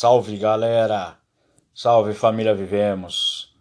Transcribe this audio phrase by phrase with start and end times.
[0.00, 1.18] Salve galera!
[1.74, 3.54] Salve família Vivemos!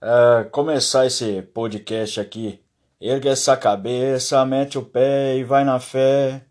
[0.00, 2.58] Uh, começar esse podcast aqui.
[2.98, 6.42] Erga essa cabeça, mete o pé e vai na fé.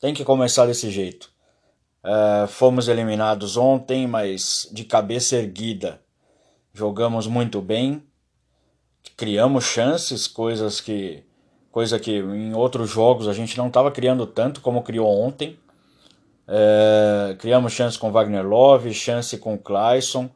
[0.00, 1.30] Tem que começar desse jeito.
[2.02, 6.00] Uh, fomos eliminados ontem, mas de cabeça erguida.
[6.72, 8.02] Jogamos muito bem,
[9.14, 11.22] criamos chances, coisas que
[11.70, 15.58] coisa que em outros jogos a gente não estava criando tanto como criou ontem.
[16.46, 20.28] É, criamos chance com Wagner Love, chance com Clayson,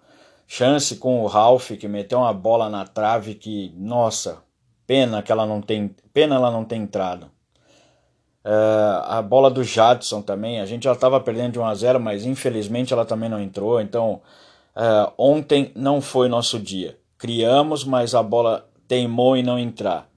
[0.46, 4.42] chance com o Ralph, que meteu uma bola na trave que, nossa,
[4.86, 7.30] pena que ela não tem, pena ela não tem entrado.
[8.44, 8.50] É,
[9.06, 12.24] a bola do Jadson também, a gente já estava perdendo de 1 a 0, mas
[12.24, 13.80] infelizmente ela também não entrou.
[13.80, 14.22] Então,
[14.76, 16.96] é, ontem não foi nosso dia.
[17.18, 20.08] Criamos, mas a bola teimou em não entrar.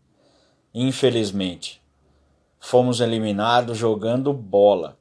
[0.75, 1.81] Infelizmente,
[2.59, 4.98] fomos eliminados jogando bola.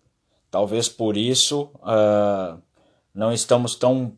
[0.50, 2.60] Talvez por isso uh,
[3.14, 4.12] não estamos tão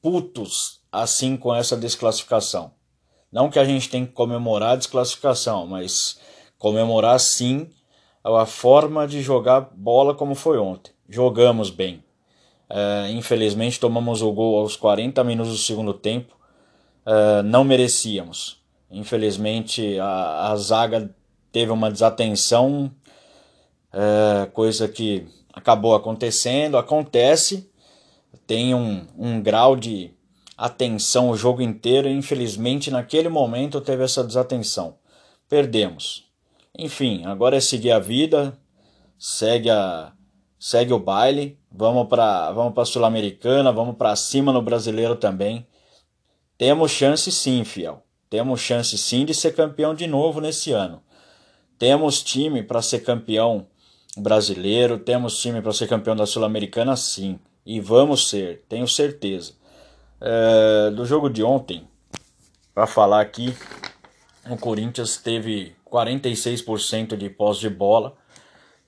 [0.00, 2.72] putos assim com essa desclassificação.
[3.32, 6.20] Não que a gente tem que comemorar a desclassificação, mas
[6.56, 7.68] comemorar sim
[8.22, 10.92] a forma de jogar bola como foi ontem.
[11.08, 12.02] Jogamos bem.
[12.70, 16.34] Uh, infelizmente tomamos o gol aos 40 minutos do segundo tempo.
[17.04, 18.62] Uh, não merecíamos.
[18.90, 21.14] Infelizmente a, a zaga
[21.50, 22.90] teve uma desatenção
[23.94, 27.70] é, coisa que acabou acontecendo, acontece,
[28.46, 30.12] tem um, um grau de
[30.56, 34.96] atenção o jogo inteiro e infelizmente naquele momento teve essa desatenção.
[35.48, 36.28] Perdemos.
[36.76, 38.58] Enfim, agora é seguir a vida,
[39.18, 40.12] segue a
[40.58, 45.66] segue o baile, vamos para vamos para Sul-Americana, vamos para cima no Brasileiro também.
[46.58, 48.02] Temos chance sim, fiel.
[48.28, 51.02] Temos chance sim de ser campeão de novo nesse ano.
[51.78, 53.66] Temos time para ser campeão
[54.16, 57.38] brasileiro, temos time para ser campeão da Sul-Americana, sim.
[57.66, 59.54] E vamos ser, tenho certeza.
[60.20, 61.88] É, do jogo de ontem,
[62.74, 63.54] para falar aqui,
[64.48, 68.16] o Corinthians teve 46% de posse de bola,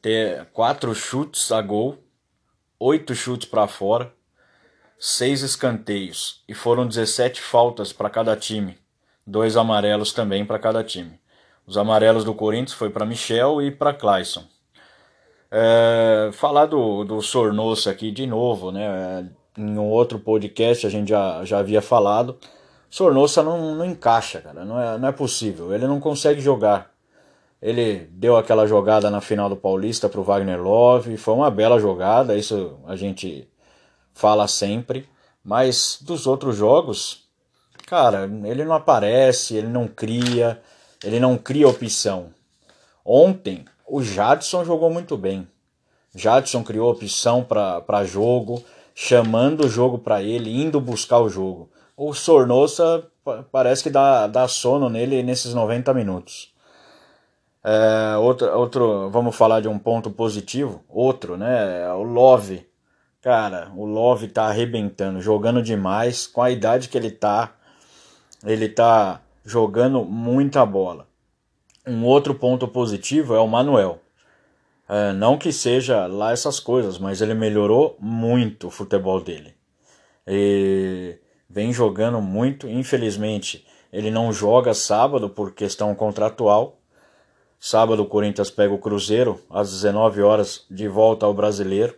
[0.02, 1.98] ter quatro chutes a gol,
[2.78, 4.12] oito chutes para fora,
[4.98, 8.78] seis escanteios e foram 17 faltas para cada time,
[9.26, 11.20] dois amarelos também para cada time.
[11.66, 14.44] Os amarelos do Corinthians foi para Michel e para Clayson.
[15.50, 19.28] É, falar do, do Sornoso aqui de novo, né?
[19.56, 22.38] Em um outro podcast a gente já, já havia falado.
[22.90, 24.64] Sornosa não, não encaixa, cara.
[24.64, 25.74] Não é, não é possível.
[25.74, 26.90] Ele não consegue jogar.
[27.60, 31.16] Ele deu aquela jogada na final do Paulista pro Wagner Love.
[31.16, 33.48] Foi uma bela jogada, isso a gente
[34.12, 35.08] fala sempre.
[35.44, 37.28] Mas dos outros jogos,
[37.86, 40.60] cara, ele não aparece, ele não cria,
[41.04, 42.30] ele não cria opção.
[43.04, 45.46] Ontem o Jadson jogou muito bem.
[46.14, 48.64] Jadson criou opção para jogo,
[48.94, 51.70] chamando o jogo para ele, indo buscar o jogo.
[51.96, 53.06] O Sornosa
[53.52, 56.54] parece que dá, dá sono nele nesses 90 minutos.
[57.62, 60.84] É, outro, outro, vamos falar de um ponto positivo.
[60.88, 61.90] Outro, né?
[61.92, 62.66] O Love.
[63.20, 66.26] Cara, o Love tá arrebentando, jogando demais.
[66.26, 67.54] Com a idade que ele tá,
[68.44, 71.06] ele tá jogando muita bola.
[71.86, 74.00] Um outro ponto positivo é o Manuel.
[74.88, 79.54] É, não que seja lá essas coisas, mas ele melhorou muito o futebol dele.
[80.26, 81.16] E
[81.48, 82.68] vem jogando muito.
[82.68, 86.78] Infelizmente, ele não joga sábado por questão contratual.
[87.58, 91.94] Sábado o Corinthians pega o Cruzeiro às 19 horas de volta ao Brasileiro.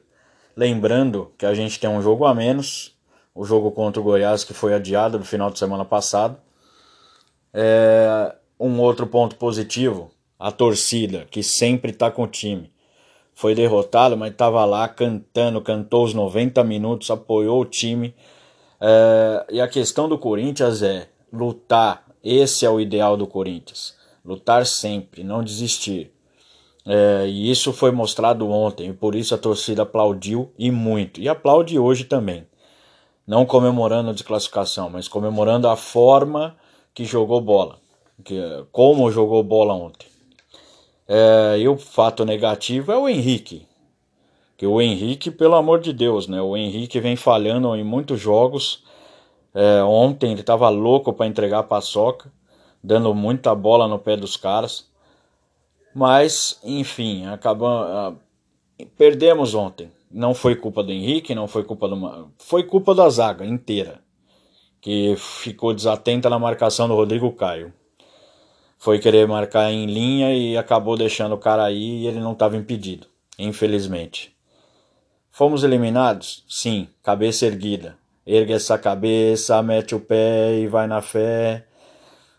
[0.56, 2.94] Lembrando que a gente tem um jogo a menos,
[3.34, 6.37] o jogo contra o Goiás que foi adiado no final de semana passado.
[7.55, 12.70] É, um outro ponto positivo, a torcida, que sempre está com o time.
[13.34, 18.14] Foi derrotado, mas estava lá cantando, cantou os 90 minutos, apoiou o time.
[18.80, 22.04] É, e a questão do Corinthians é lutar.
[22.22, 23.96] Esse é o ideal do Corinthians.
[24.24, 26.12] Lutar sempre, não desistir.
[26.84, 31.20] É, e isso foi mostrado ontem, e por isso a torcida aplaudiu e muito.
[31.20, 32.46] E aplaude hoje também.
[33.26, 36.56] Não comemorando a desclassificação, mas comemorando a forma
[36.94, 37.78] que jogou bola
[38.25, 38.41] que,
[38.73, 40.06] como jogou bola ontem.
[41.06, 43.67] É, e o fato negativo é o Henrique.
[44.56, 46.43] Que o Henrique, pelo amor de Deus, né?
[46.43, 48.85] O Henrique vem falhando em muitos jogos.
[49.55, 52.31] É, ontem ele estava louco para entregar a paçoca,
[52.82, 54.91] dando muita bola no pé dos caras.
[55.94, 58.19] Mas, enfim, acabamos.
[58.97, 59.91] Perdemos ontem.
[60.11, 62.31] Não foi culpa do Henrique, não foi culpa do.
[62.38, 64.00] Foi culpa da zaga inteira.
[64.81, 67.73] Que ficou desatenta na marcação do Rodrigo Caio
[68.78, 72.56] foi querer marcar em linha e acabou deixando o cara aí e ele não estava
[72.56, 73.08] impedido,
[73.38, 74.34] infelizmente.
[75.30, 76.44] Fomos eliminados?
[76.48, 77.96] Sim, cabeça erguida.
[78.26, 81.66] Ergue essa cabeça, mete o pé e vai na fé.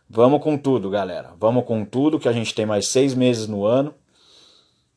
[0.10, 1.34] Vamos com tudo, galera.
[1.40, 3.94] Vamos com tudo, que a gente tem mais seis meses no ano.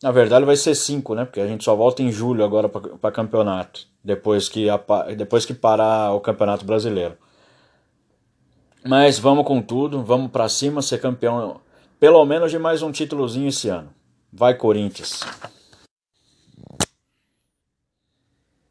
[0.03, 1.25] Na verdade, vai ser cinco, né?
[1.25, 3.87] Porque a gente só volta em julho agora para campeonato.
[4.03, 4.67] Depois que,
[5.17, 7.17] depois que parar o campeonato brasileiro.
[8.85, 11.61] Mas vamos com tudo, vamos para cima, ser campeão,
[12.01, 13.91] pelo menos de mais um títulozinho esse ano.
[14.33, 15.21] Vai, Corinthians!